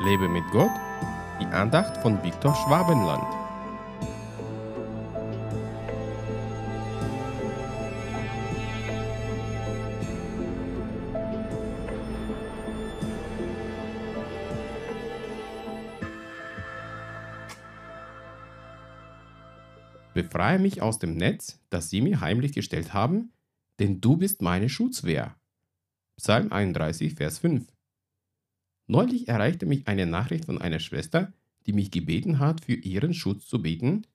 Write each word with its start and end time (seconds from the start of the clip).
Lebe 0.00 0.28
mit 0.28 0.44
Gott, 0.52 0.70
die 1.40 1.46
Andacht 1.46 1.96
von 2.02 2.22
Viktor 2.22 2.54
Schwabenland. 2.54 3.24
Befreie 20.14 20.60
mich 20.60 20.80
aus 20.80 21.00
dem 21.00 21.14
Netz, 21.16 21.58
das 21.70 21.90
sie 21.90 22.00
mir 22.02 22.20
heimlich 22.20 22.52
gestellt 22.52 22.94
haben, 22.94 23.32
denn 23.80 24.00
du 24.00 24.16
bist 24.16 24.42
meine 24.42 24.68
Schutzwehr. 24.68 25.34
Psalm 26.16 26.52
31, 26.52 27.14
Vers 27.14 27.38
5. 27.40 27.66
Neulich 28.90 29.28
erreichte 29.28 29.66
mich 29.66 29.86
eine 29.86 30.06
Nachricht 30.06 30.46
von 30.46 30.58
einer 30.58 30.80
Schwester, 30.80 31.32
die 31.66 31.74
mich 31.74 31.90
gebeten 31.90 32.38
hat, 32.38 32.64
für 32.64 32.72
ihren 32.72 33.12
Schutz 33.12 33.46
zu 33.46 33.60
beten, 33.60 34.06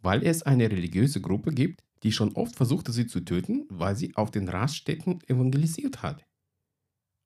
weil 0.00 0.24
es 0.24 0.44
eine 0.44 0.70
religiöse 0.70 1.20
Gruppe 1.20 1.52
gibt, 1.52 1.82
die 2.04 2.12
schon 2.12 2.32
oft 2.34 2.54
versuchte, 2.54 2.92
sie 2.92 3.08
zu 3.08 3.20
töten, 3.20 3.66
weil 3.68 3.96
sie 3.96 4.14
auf 4.14 4.30
den 4.30 4.48
Raststätten 4.48 5.18
evangelisiert 5.26 6.02
hat. 6.02 6.24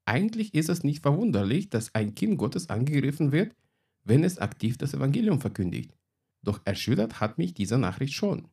Eigentlich 0.07 0.55
ist 0.55 0.71
es 0.71 0.83
nicht 0.83 1.03
verwunderlich, 1.03 1.69
dass 1.69 1.95
ein 1.95 2.15
Kind 2.15 2.39
Gottes 2.39 2.71
angegriffen 2.71 3.33
wird, 3.33 3.55
wenn 4.03 4.25
es 4.25 4.39
aktiv 4.39 4.79
das 4.79 4.95
Evangelium 4.95 5.41
verkündigt. 5.43 5.95
Doch 6.43 6.63
erschüttert 6.65 7.21
hat 7.21 7.37
mich 7.37 7.53
diese 7.53 7.79
Nachricht 7.79 8.15
schon. 8.15 8.49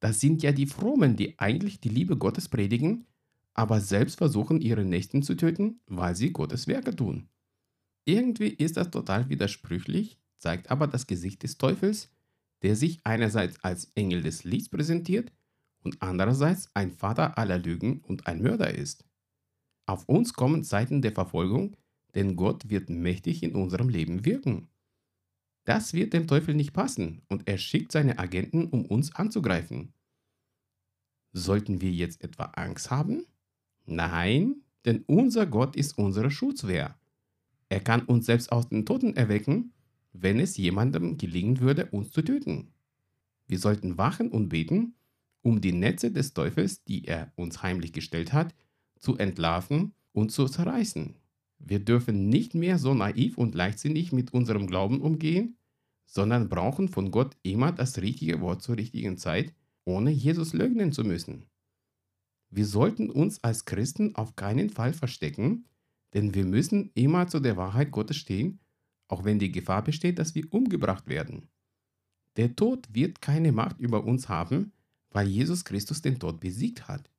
Das 0.00 0.20
sind 0.20 0.42
ja 0.42 0.52
die 0.52 0.66
Frommen, 0.66 1.16
die 1.16 1.38
eigentlich 1.38 1.80
die 1.80 1.90
Liebe 1.90 2.16
Gottes 2.16 2.48
predigen, 2.48 3.06
aber 3.54 3.80
selbst 3.80 4.16
versuchen, 4.16 4.60
ihre 4.60 4.84
Nächsten 4.84 5.22
zu 5.22 5.36
töten, 5.36 5.80
weil 5.86 6.16
sie 6.16 6.32
Gottes 6.32 6.66
Werke 6.66 6.96
tun. 6.96 7.28
Irgendwie 8.04 8.48
ist 8.48 8.76
das 8.76 8.90
total 8.90 9.28
widersprüchlich, 9.28 10.18
zeigt 10.38 10.70
aber 10.70 10.86
das 10.86 11.06
Gesicht 11.06 11.42
des 11.42 11.58
Teufels, 11.58 12.10
der 12.62 12.76
sich 12.76 13.00
einerseits 13.04 13.62
als 13.62 13.86
Engel 13.94 14.22
des 14.22 14.44
Lichts 14.44 14.68
präsentiert 14.68 15.32
und 15.82 16.00
andererseits 16.02 16.68
ein 16.74 16.92
Vater 16.92 17.38
aller 17.38 17.58
Lügen 17.58 18.00
und 18.00 18.26
ein 18.26 18.42
Mörder 18.42 18.74
ist. 18.74 19.04
Auf 19.86 20.08
uns 20.08 20.32
kommen 20.34 20.64
Zeiten 20.64 21.02
der 21.02 21.12
Verfolgung, 21.12 21.76
denn 22.14 22.36
Gott 22.36 22.70
wird 22.70 22.90
mächtig 22.90 23.42
in 23.42 23.54
unserem 23.54 23.88
Leben 23.88 24.24
wirken. 24.24 24.68
Das 25.64 25.92
wird 25.92 26.12
dem 26.12 26.26
Teufel 26.26 26.54
nicht 26.54 26.72
passen 26.72 27.22
und 27.28 27.48
er 27.48 27.58
schickt 27.58 27.92
seine 27.92 28.18
Agenten, 28.18 28.66
um 28.66 28.84
uns 28.84 29.14
anzugreifen. 29.14 29.92
Sollten 31.32 31.80
wir 31.80 31.92
jetzt 31.92 32.22
etwa 32.22 32.44
Angst 32.44 32.90
haben? 32.90 33.26
Nein, 33.86 34.62
denn 34.84 35.04
unser 35.06 35.46
Gott 35.46 35.76
ist 35.76 35.96
unsere 35.98 36.30
Schutzwehr. 36.30 36.98
Er 37.72 37.80
kann 37.80 38.02
uns 38.02 38.26
selbst 38.26 38.52
aus 38.52 38.68
den 38.68 38.84
Toten 38.84 39.16
erwecken, 39.16 39.72
wenn 40.12 40.38
es 40.40 40.58
jemandem 40.58 41.16
gelingen 41.16 41.60
würde, 41.60 41.86
uns 41.86 42.10
zu 42.10 42.20
töten. 42.20 42.68
Wir 43.48 43.58
sollten 43.58 43.96
wachen 43.96 44.30
und 44.30 44.50
beten, 44.50 44.94
um 45.40 45.62
die 45.62 45.72
Netze 45.72 46.12
des 46.12 46.34
Teufels, 46.34 46.84
die 46.84 47.06
er 47.06 47.32
uns 47.34 47.62
heimlich 47.62 47.94
gestellt 47.94 48.34
hat, 48.34 48.54
zu 48.98 49.16
entlarven 49.16 49.94
und 50.12 50.30
zu 50.32 50.48
zerreißen. 50.48 51.14
Wir 51.60 51.78
dürfen 51.78 52.28
nicht 52.28 52.54
mehr 52.54 52.76
so 52.76 52.92
naiv 52.92 53.38
und 53.38 53.54
leichtsinnig 53.54 54.12
mit 54.12 54.34
unserem 54.34 54.66
Glauben 54.66 55.00
umgehen, 55.00 55.56
sondern 56.04 56.50
brauchen 56.50 56.90
von 56.90 57.10
Gott 57.10 57.38
immer 57.42 57.72
das 57.72 58.02
richtige 58.02 58.42
Wort 58.42 58.60
zur 58.60 58.76
richtigen 58.76 59.16
Zeit, 59.16 59.54
ohne 59.86 60.10
Jesus 60.10 60.52
leugnen 60.52 60.92
zu 60.92 61.04
müssen. 61.04 61.46
Wir 62.50 62.66
sollten 62.66 63.08
uns 63.08 63.42
als 63.42 63.64
Christen 63.64 64.14
auf 64.14 64.36
keinen 64.36 64.68
Fall 64.68 64.92
verstecken, 64.92 65.64
denn 66.14 66.34
wir 66.34 66.44
müssen 66.44 66.90
immer 66.94 67.26
zu 67.26 67.40
der 67.40 67.56
Wahrheit 67.56 67.90
Gottes 67.90 68.16
stehen, 68.16 68.60
auch 69.08 69.24
wenn 69.24 69.38
die 69.38 69.52
Gefahr 69.52 69.82
besteht, 69.82 70.18
dass 70.18 70.34
wir 70.34 70.52
umgebracht 70.52 71.06
werden. 71.08 71.48
Der 72.36 72.56
Tod 72.56 72.88
wird 72.94 73.20
keine 73.20 73.52
Macht 73.52 73.78
über 73.78 74.04
uns 74.04 74.28
haben, 74.28 74.72
weil 75.10 75.28
Jesus 75.28 75.64
Christus 75.64 76.00
den 76.00 76.18
Tod 76.18 76.40
besiegt 76.40 76.88
hat. 76.88 77.10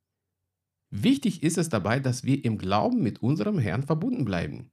Wichtig 0.90 1.42
ist 1.42 1.58
es 1.58 1.68
dabei, 1.68 2.00
dass 2.00 2.24
wir 2.24 2.44
im 2.44 2.58
Glauben 2.58 3.02
mit 3.02 3.22
unserem 3.22 3.58
Herrn 3.58 3.82
verbunden 3.82 4.24
bleiben. 4.24 4.70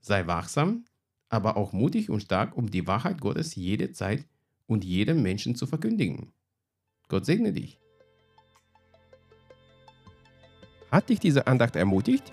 Sei 0.00 0.26
wachsam, 0.26 0.84
aber 1.28 1.56
auch 1.56 1.72
mutig 1.72 2.10
und 2.10 2.22
stark, 2.22 2.56
um 2.56 2.70
die 2.70 2.86
Wahrheit 2.86 3.20
Gottes 3.20 3.54
jede 3.54 3.92
Zeit 3.92 4.26
und 4.66 4.84
jedem 4.84 5.22
Menschen 5.22 5.54
zu 5.54 5.66
verkündigen. 5.66 6.32
Gott 7.08 7.26
segne 7.26 7.52
dich. 7.52 7.78
Hat 10.90 11.08
dich 11.08 11.20
diese 11.20 11.46
Andacht 11.46 11.76
ermutigt? 11.76 12.32